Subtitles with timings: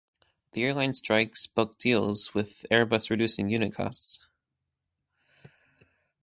[0.53, 4.17] The airline strikes bulk deals with Airbus reducing unit costs.